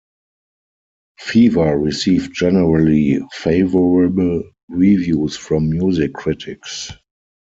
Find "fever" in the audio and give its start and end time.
1.19-1.77